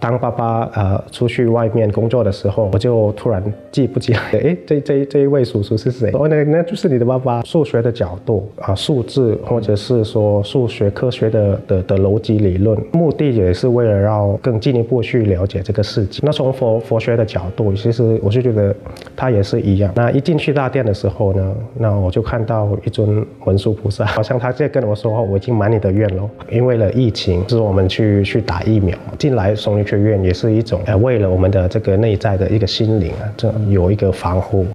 [0.00, 6.08] 当爸爸呃出去外面工作的时候，我就突然记不起来， 哎，这这这一位叔叔是谁？
[6.14, 7.42] 哦，那那就是你的爸爸。
[7.42, 16.20] 数学的角度啊，数字或者是说数学科学的的的逻辑理论，目的也是为了让更进一步去了解这个世界。
[16.22, 18.72] 那从佛佛学的角度，其实我就觉得
[19.16, 19.92] 他也是一样。
[19.96, 26.30] 那一进去大殿的时候呢，那我就看到一尊文殊菩萨， 好像他在跟我说，我已经满你的愿了。
[26.52, 29.76] 因为了疫情，是我们去去打疫苗进来送。
[29.88, 34.66] 学院也是一种，呃，为了我们的这个内在的一个心灵啊，这有一个防护。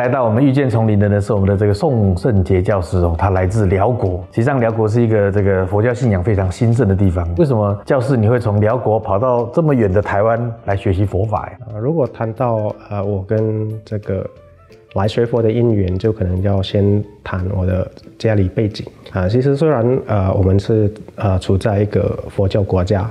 [0.00, 4.24] 来到我们遇见丛林的呢，是我们的这个宋圣杰教师哦，他来自辽国。
[4.32, 7.28] 实际上，辽国是一个这个佛教信仰非常兴盛的地方。
[7.36, 11.58] 为什么教师你会从辽国跑到这么远的台湾来学习佛法呀？
[11.78, 14.26] 如果谈到呃，我跟这个
[14.94, 17.86] 来学佛的因缘，就可能要先谈我的
[18.18, 19.28] 家里背景啊。
[19.28, 23.06] 其实虽然呃，我们是呃处在一个佛教国家。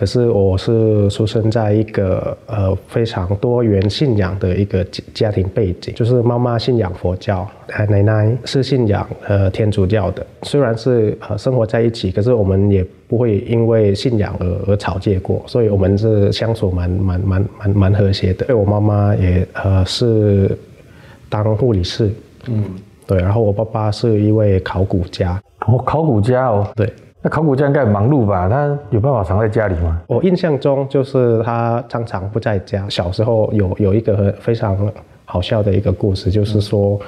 [0.00, 7.46] 可是我是出生在一个呃非常多元信仰的一个家庭背景，就是妈妈信仰佛教，
[7.90, 10.26] 奶奶是信仰呃天主教的。
[10.44, 18.46] 虽然是呃生活在一起，可是我们也不会因为信仰而而吵架过，所以我们是相处蛮蛮蛮蛮蛮和谐的。
[18.46, 20.56] 对我妈妈也呃是
[21.28, 22.10] 当护理师，
[22.48, 22.64] 嗯，
[23.06, 26.90] 对，然后我爸爸是一位考古家，哦，考古家哦，对。
[27.22, 28.48] 那考古家应该很忙碌吧？
[28.48, 30.00] 他有办法藏在家里吗？
[30.06, 32.88] 我印象中就是他常常不在家。
[32.88, 34.90] 小时候有有一个非常
[35.26, 36.98] 好笑的一个故事，就是说，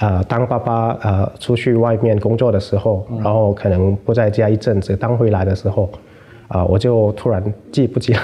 [0.00, 5.88] 呃，当爸爸呃出去外面工作的时候，然后可能不在家一阵子，当回来的时候。
[6.54, 7.42] 啊，我就突然
[7.72, 8.20] 记不起来，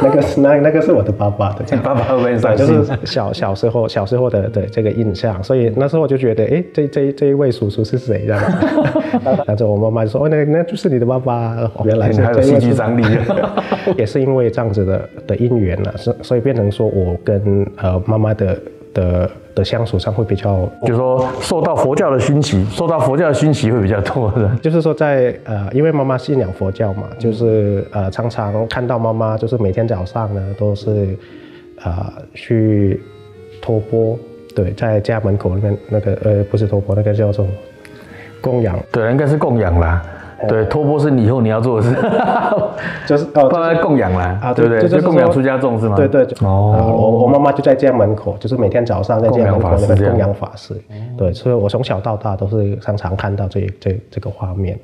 [0.00, 2.64] 那个是那那个是我的爸爸的， 爸爸会不会伤心？
[2.64, 8.24] 就是小小时候小时候的的这个印象，所以那时候我就觉得，哎，这这这一位叔叔是谁？
[8.24, 8.66] 这样子，
[9.48, 13.02] 然后我妈妈就说，哦，那那就是你的爸爸，原来还有戏剧张力，
[13.98, 18.56] 也是因为这样子的的因缘了，所所以变成说我跟呃妈妈的
[18.94, 19.30] 的。
[19.54, 24.50] 的相处上会比较，就是说受到佛教的熏习，受到佛教的熏习会比较多的。
[24.62, 31.14] 就是说在呃，因为妈妈信仰佛教嘛，就是呃，常常看到妈妈就是每天早上呢都是
[31.84, 32.98] 呃去
[33.60, 34.18] 托钵，
[34.54, 37.46] 对，在家门口那边那个呃不是托钵，那个叫做
[38.40, 40.02] 供养，对，应该是供养啦。
[40.48, 41.96] 对，托钵是你以后你要做的事，
[43.06, 44.88] 就是哦，放在供养啦，啊，对不对？
[44.88, 45.96] 就供养出家众是吗？
[45.96, 50.74] 对对，哦，我我妈妈就在家门口，就是每天早上在家门口那边供养法师，
[51.16, 54.78] 对，所以我从小到大都是常常看到这这这个画面，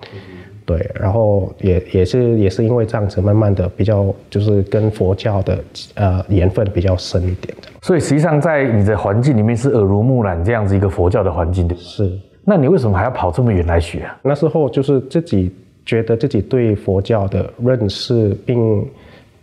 [0.65, 5.59] 对，然后也也是也是因为这样子，慢慢的比较就是跟佛教的
[5.95, 12.11] 呃缘分比较深一点，所以实际上在你的环境里面是耳濡目染这样子一个佛教的环境的，是。
[12.49, 14.19] 那你为什么还要跑这么远来学啊？
[14.23, 15.55] 那时候就是自己
[15.85, 18.83] 觉得自己对佛教的认识，并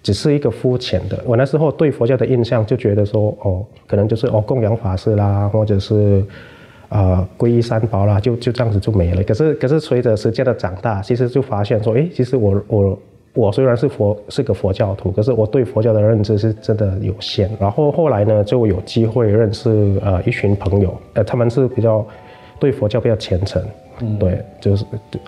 [0.01, 1.23] 只是一个肤浅的。
[1.23, 6.25] 我那时候对佛教的印象就觉得说，哦，可能就是哦供养法师啦，或者是
[6.89, 9.21] 啊皈依三宝啦，就就这样子就没了。
[9.23, 12.99] 可是可是随着时间的长大，其实就发现说，哎，其实我我
[13.33, 17.51] 我虽然是佛是个佛教徒，可是我对佛教的认知是真的有限。
[17.59, 19.69] 然后后来呢，就有机会认识
[20.03, 22.03] 呃一群朋友，呃他们是比较。
[22.59, 23.63] 对佛教比较虔诚，
[24.19, 24.85] 对，就是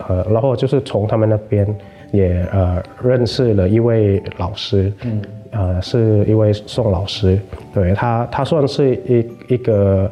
[0.08, 1.68] 呃，然后就是从他们那边
[2.12, 5.22] 也呃认识了一位老师，嗯，
[5.52, 7.40] 呃，是一位宋老师，
[7.74, 10.10] 对他，他算是一一个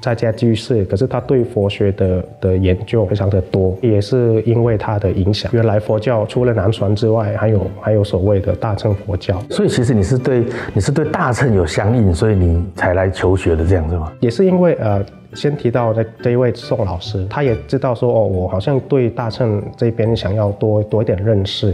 [0.00, 5.50] 在家居士，可是他对佛学的的研究非常的多，也是因为他的影响。
[5.54, 14.12] 原来佛教除了南传之外，还有还有所谓的大乘佛教，所以其实你是对你是对大乘有相应，所以你才来求学的这样子吗？
[14.20, 15.04] 也是因为呃。
[15.32, 21.68] 先提到的这一位宋老师，他也知道说哦，我好像对大乘这边想要多多一点认识。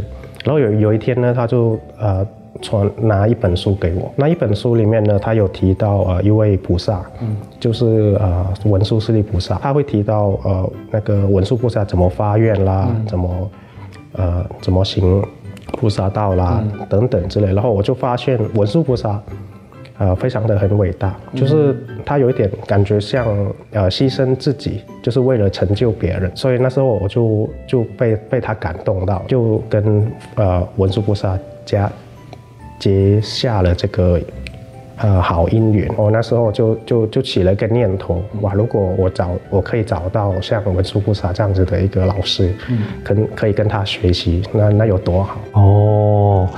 [0.45, 2.23] 然后有有一天呢，他就呃
[2.61, 13.51] 传拿一本书给我，那一本书里面呢，他有提到呃一位菩萨，嗯，就是呃文殊师利菩萨，他会提到呃那个文殊菩萨怎么发愿啦，怎么
[14.13, 15.23] 呃怎么行
[15.73, 17.53] 菩萨道啦等等之类。
[17.53, 19.21] 然后我就发现文殊菩萨。
[19.99, 21.75] 呃，非常的很伟大，就是
[22.05, 23.27] 他有一点感觉像
[23.73, 31.91] 呃牺牲自己，就是为了成就别人，所以那时候我就就被被他感动到，就跟呃文殊菩萨加
[32.87, 34.21] 结下了这个。
[34.99, 46.49] 呃，好姻缘，我那时候就就就起了一个念头，哇，如果我找我可以找到像文殊菩萨这样子的一个老师，嗯，跟可以跟他学习，那那有多好哦。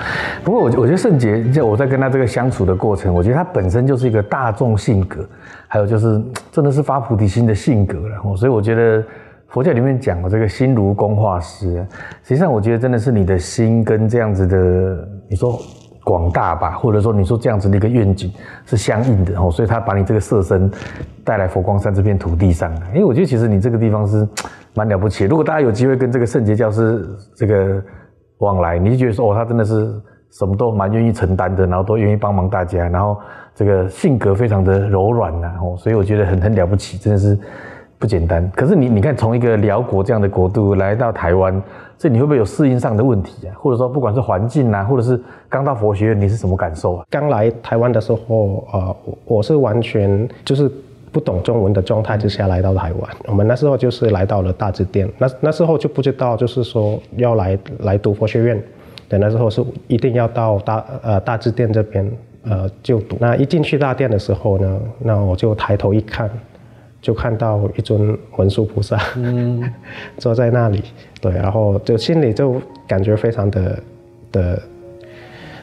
[0.44, 5.28] 不过我我觉得圣杰，就我在跟他这个相处的过程，我觉得他本身就是一个大众性格，
[5.66, 6.22] 还有就是
[6.52, 8.36] 真的是发菩提心的性格了。
[8.36, 9.04] 所以我觉得
[9.48, 11.84] 佛教里面讲的这个心如工画师，
[12.22, 15.60] 实际上我觉得真的是你的心跟这样子的，你说。
[16.08, 18.32] 广大吧，或者说你说这样子的一个愿景
[18.64, 20.70] 是相应的哦，所以他把你这个色身
[21.22, 24.26] 带来佛光山这片土地上，因为我觉得其实你这个地方是
[24.72, 25.26] 蛮了不起。
[25.26, 27.06] 如果大家有机会跟这个圣洁教师
[27.36, 27.82] 这个
[28.38, 29.74] 往来，你就觉得说哦，他真的是
[30.30, 33.18] 什么都蛮愿意承担的，然后都愿意帮忙大家，然后
[33.54, 37.38] 这个性格非常的柔软呐哦，所以我觉得很很了不起，真的是
[37.98, 38.50] 不简单。
[38.56, 41.62] 可是你你看，从一个辽国这样的国度来到台湾。
[41.98, 43.50] 这你会不会有适应上的问题啊？
[43.58, 47.04] 或者说，不管是环境啊，或者是刚到佛学院，你是什么感受啊？
[47.10, 50.70] 刚来台湾的时候，呃，我是完全就是
[51.10, 53.16] 不懂中文的状态之下来到台湾。
[53.26, 58.62] 我们那时候就是来到了大智殿，那那时候就不知道，就是说要来来读佛学院，
[59.08, 62.08] 对，那时候是一定要到大呃大智殿这边
[62.44, 63.16] 呃就读。
[63.18, 66.30] 那一进去大殿的时候呢，那我就抬头一看。
[67.00, 69.62] 就看到一尊文殊菩萨，嗯，
[70.18, 70.82] 坐在那里，
[71.20, 73.78] 对，然后就心里就感觉非常的
[74.32, 74.62] 的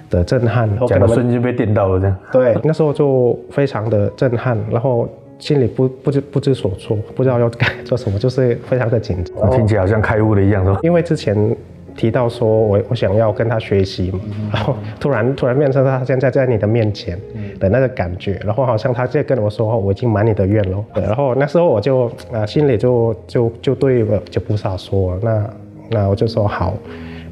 [0.10, 2.18] 的震撼，讲的瞬间被电到了这样。
[2.32, 9.50] 对，那时候就非常的震撼，然后心里不不知不知所措，不知道要该做什么，就是非常的紧张。
[9.52, 10.80] 听起来好像开悟了一样，是吧？
[10.84, 11.56] 因为之前。
[11.96, 14.20] 提到说，我我想要跟他学习嘛，
[14.54, 17.18] 然后突然突然变成他现在在你的面前
[17.60, 20.84] 的那个感觉，然后好像他在跟我说，我已经满你的愿了。
[20.94, 25.50] 对，然后那时候我就啊心里就就就对就菩萨说，那
[25.90, 26.74] 那我就说好，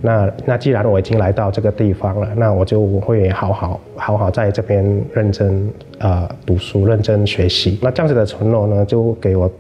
[0.02, 5.70] 那那既然我已经来到这个地方了，那我就会好好好好在这边认真
[6.00, 7.78] 啊读书，认真学习。
[7.82, 9.52] 那这样子的承诺呢，就给我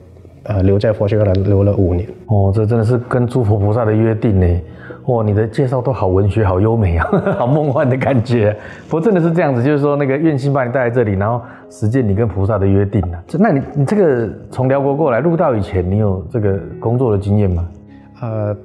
[0.43, 2.07] 呃留在佛学院留了五年。
[2.27, 4.61] 哦，这真的是跟诸佛菩萨的约定呢。
[5.07, 7.05] 哇，你的介绍都好文学，好优美啊，
[7.37, 8.55] 好梦幻的感觉。
[8.87, 13.21] 不过真的是这样子，就是说那个愿心把你带来这里，然后实践你跟菩萨的约定啊。
[13.37, 17.67] 那你你这个从辽国过来入道以前，你有这个工作的经验吗？
[18.21, 18.55] 呃，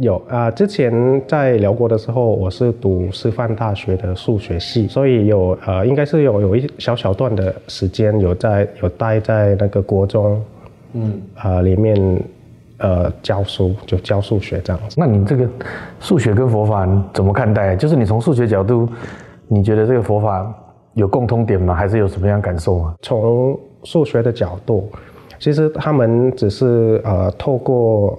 [0.00, 0.50] 有啊。
[0.50, 0.92] 之前
[1.26, 10.42] 在辽国的时候，我是读师范大学的数学系，所以有呃，应该是有有一小小段的时间有在有待在那个国中，
[10.92, 12.22] 嗯啊里面。
[12.78, 14.96] 呃，教书就教数学这样子。
[14.98, 15.48] 那你这个
[16.00, 17.76] 数学跟佛法怎么看待？
[17.76, 18.88] 就是你从数学角度，
[19.46, 20.54] 你觉得这个佛法
[20.94, 21.74] 有共通点吗？
[21.74, 22.94] 还是有什么样感受吗？
[23.02, 24.88] 从数学的角度，
[25.38, 28.18] 其实他们只是呃透过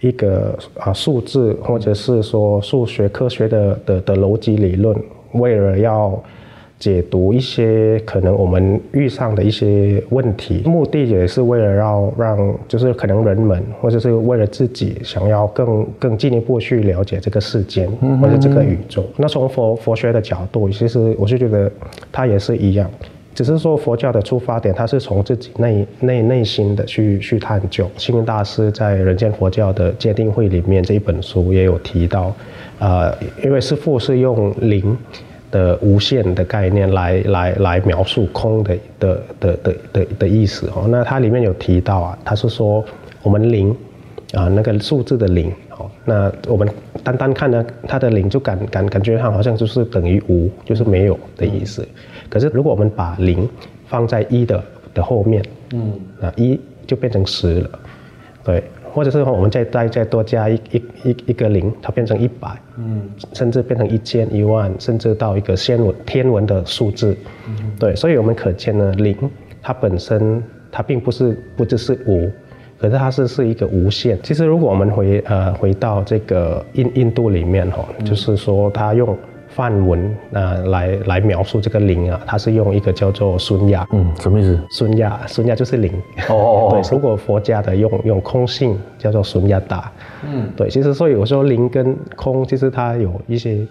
[0.00, 4.96] 一个啊数字，或者是说数学科学的的的逻辑理论，
[5.32, 6.22] 为了要。
[6.82, 17.88] 解读一些可能我们遇上的一些问题，目的也是为了要让就是可能人们或者是为了自己想要更更进一步去了解这个世间
[18.20, 19.04] 或者这个宇宙。
[19.16, 21.70] 那从佛佛学的角度，其实我是觉得
[22.10, 22.90] 它也是一样，
[23.32, 27.88] 只是说佛教的出发点，它是从自己内内内心的去去探究。
[27.96, 32.34] 星云大师在《人间佛教的界定会》里面这一本书也有提到，
[32.80, 34.98] 呃，因为师父是用灵。
[35.52, 42.84] 的无限的概念来来来描述空的的的的的的意思哦，那它里面有提到啊，它是说
[43.22, 43.70] 我们零
[44.32, 46.66] 啊那个数字的零哦，那我们
[47.04, 51.86] 单单看呢它的零就感感感觉它好像就是等于无，就是没有的意思。
[52.28, 53.48] 可是如果我们把零
[53.86, 55.44] 放在一的的后面，
[55.74, 57.70] 嗯，啊一就变成十了，
[58.42, 58.64] 对。
[58.92, 67.16] 或者是我们再再再多加一一一一个零，它变成一百，嗯，甚至变成一千一万，甚至到一个天文天文的数字，
[67.48, 69.16] 嗯，对，所以我们可见呢，零
[69.62, 72.30] 它本身它并不是不只是无，
[72.78, 74.18] 可是它是是一个无限。
[74.22, 79.16] 其实如果我们回呃回到这个印印度里面哈，就是说它用。
[79.54, 84.58] 梵文啊，来来描述这个灵啊，它是用一个叫做孙亚，嗯，什么意思？
[84.70, 85.92] 孙亚，孙亚就是灵。
[86.28, 86.70] 哦哦哦。
[86.82, 89.92] 对，如果佛家的用用空性叫做孙亚达，
[90.24, 93.66] 嗯，对，其实所以我说灵跟空，其实它有一些。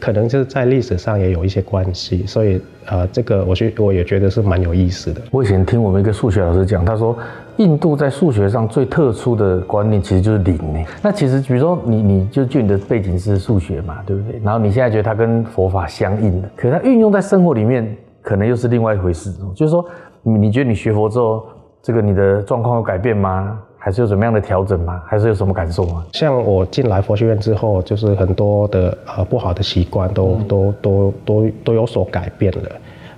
[0.00, 5.20] 可能就是在历史上也有一些关系，所以呃，这个我觉我也觉得是蛮有意思的。
[5.30, 7.16] 我以前听我们一个数学老师讲，他说
[7.58, 10.84] 印度在数学上最特殊的观念其实就是零呢。
[11.02, 14.40] 那其实比如说你你就就你的背景是数学嘛，对不对？
[14.42, 19.30] 然后你现在觉得它跟佛法相应的，可是它运用在生活里面可能又是另外一回事。
[19.54, 19.84] 就是说，
[20.22, 21.44] 你觉得你学佛之后，
[21.82, 23.58] 这个你的状况有改变吗？
[23.84, 25.02] 还是有什么样的调整吗？
[25.04, 26.02] 还是有什么感受吗？
[26.14, 32.70] 像我进来佛学院之后，就是很多的呃不好的习惯都都都都都有所改变了。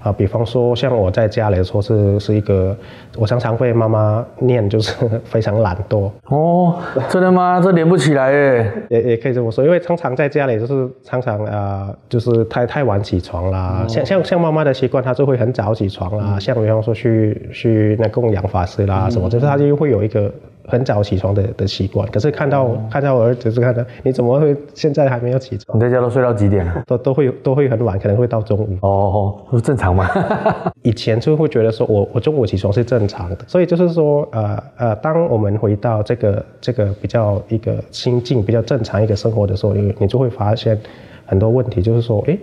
[0.02, 2.76] 啊，比方说像我在家里说是是一个，
[3.16, 4.92] 我常常被妈妈念，就是
[5.24, 6.10] 非常懒惰。
[6.24, 7.60] 哦，真的吗？
[7.62, 8.72] 这连不起来耶。
[8.88, 13.84] 也也可以这么说，因为常常在家里就是常常啊，就是太太晚起床啦。
[13.88, 16.38] 像像像妈妈的习惯，她就会很早起床啦。
[16.40, 20.32] 像比方说去去那供养法师啦什么，就是她就会有一个。
[20.68, 25.76] 很早起床的的习惯，可是看到看到我儿子是看到你怎么会现在还没有起床？
[25.76, 26.82] 你在家都睡到几点啊？
[26.86, 28.76] 都都会都会很晚，可能会到中午。
[28.80, 30.08] 哦，不正常吗？
[30.82, 40.78] 以前就会觉得说我我中午起床是正常的，所以就是说呃呃，当我们回到这个这个比较一个心境比较正常一个生活的时候，你你就会发现
[41.26, 42.36] 很多问题，就是说哎。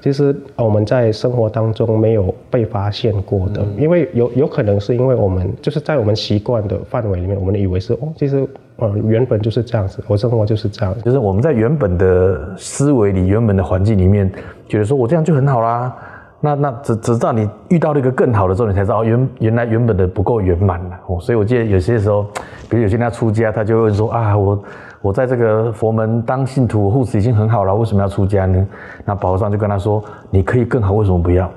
[0.00, 14.32] 其实我们在生活当中没有被发现过的，因为有有可能是因为我们就是在我们习惯的范围里面，我们以为是哦，其实呃原本就是这样子，我生活就是这样，就是我们在原本的思维里、原本的环境里面，
[14.66, 15.94] 觉得说我这样就很好啦。
[16.40, 20.98] 那那只只知道你遇到了一个更好的之后，你才知道原原来原本的不够圆满了。
[21.08, 22.24] 哦，所以我记得有些时候，
[22.70, 24.58] 比如有些人出家，他就会问说啊我。
[25.02, 28.66] 我在这个佛门当信徒护持已经很好了，为什么要出家呢？
[29.04, 31.50] 那宝和尚就跟他说：“你可以更好，为什么不要？”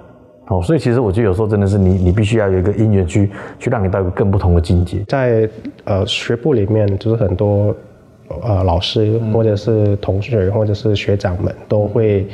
[0.48, 5.04] 哦，所以其实我觉得有时候真的是你，你必须要有一个因缘去去让你到一个更不同的境界。
[5.08, 5.50] 在
[5.84, 7.76] 呃学部里面，就是很多
[8.42, 12.28] 呃老师或者是同学或者是学长们都会。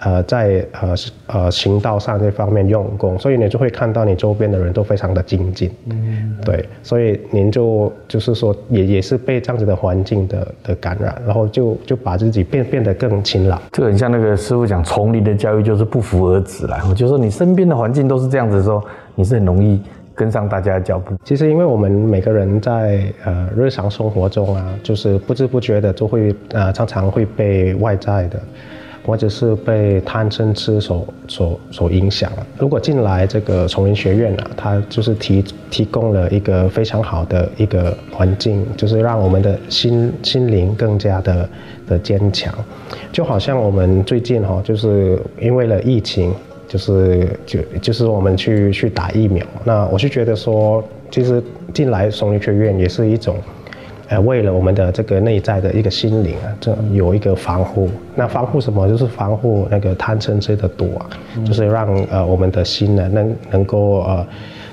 [0.00, 0.94] 呃，在呃
[1.26, 13.58] 呃行道上这方面用功，所以你就会看到你周边的人都非常的精进，嗯，对，所以您就就是说也也是被这样子的环境的的感染，然后就就把自己变变得更勤劳。
[13.72, 16.84] 这个很像那个师傅讲，丛林的教育就是不服而止啦。
[16.90, 18.82] 我就说你身边的环境都是这样子的时候，
[19.14, 19.80] 你是很容易
[20.14, 21.14] 跟上大家的脚步。
[21.24, 28.38] 其实因为我们每个人在呃日常生活中啊，就是不知不觉的就会呃常常会被外在的。
[29.06, 32.46] 或者是被贪嗔痴所所所影响了。
[32.58, 41.48] 如果进来这个丛林学院啊，它就是提提供了一个非常好的一个环境，就是让我们的心心灵更加的
[41.86, 42.52] 的坚强。
[43.12, 46.34] 就好像我们最近哈，就是因为了疫情，
[46.66, 49.46] 就是就就是我们去去打疫苗。
[49.64, 50.82] 那我是觉得说，
[51.12, 51.40] 其实
[51.72, 53.36] 进来丛林学院也是一种。
[54.08, 57.90] 呃，为了我们的这个内在的一个心灵啊，这有一个防护。
[58.14, 58.86] 那防护什么？
[58.88, 61.10] 就是防护那个贪嗔痴的毒啊，
[61.44, 64.24] 就是让呃我们的心呢能能够呃，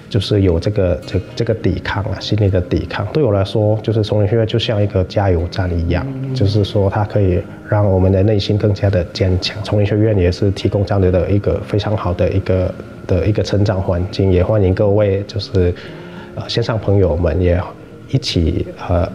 [0.08, 3.08] 就是有这个这这个抵抗啊，心理的抵抗。
[3.08, 9.58] 对我来说，就是丛林学院就像一个加油站一样，就是说它可以让我们的内心更加的坚强。
[9.64, 12.72] 丛林学院也是提供这样的一个非常好的一个
[13.08, 15.74] 的一个成长环境，也欢迎各位就是
[16.36, 17.60] 呃线上朋友们也
[18.12, 19.12] 一起呃。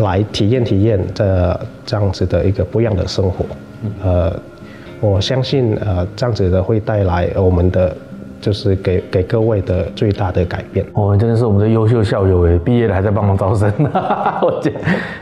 [0.00, 3.44] 来体验体验这这样子的一个不一样的生活，
[4.02, 4.34] 呃，
[5.00, 7.94] 我相信呃这样子的会带来我们的
[8.40, 10.84] 就是给给各位的最大的改变。
[10.94, 13.72] 哦，真的是我们的优秀校友诶，毕业了还在帮忙招生。
[14.42, 14.72] 我觉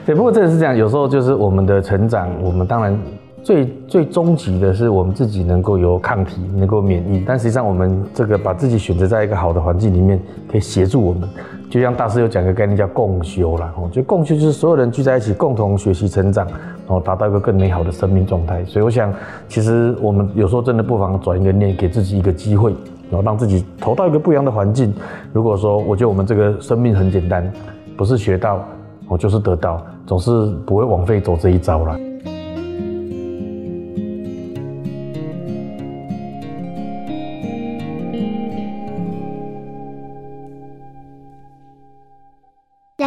[0.07, 2.99] 对，不过真的是这样，有时候就是我们的成长，我们当然
[3.42, 7.25] 最最终极的是我们自己能够有抗体，能够免疫。
[7.26, 11.28] 但实际上我们这个把自己选择在一个好的环境里面，可以协助我们。
[11.73, 18.62] 就像大师有讲个概念叫共修啦，哦，就共修就是所有人聚在一起共同学习成长，然后达到一个更美好的生命状态。
[18.67, 19.11] 所以我想，
[19.49, 22.75] 其实我们有时候真的不妨转一个念，给自己一个机会，
[23.09, 24.93] 然后让自己投到一个不一样的环境。
[25.33, 27.50] 如果说，我觉得我们这个生命很简单，
[27.97, 28.62] 不是学到，
[29.09, 30.31] 我就是得到，总是
[30.67, 31.99] 不会枉费走这一招了。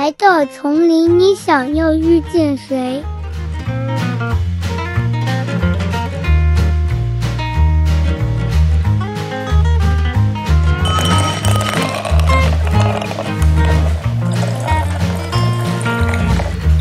[0.06, 3.04] 来到丛林，你想要遇见谁？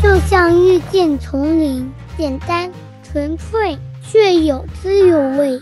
[0.03, 5.59] 就像遇见丛林，简单纯粹，却有滋有味。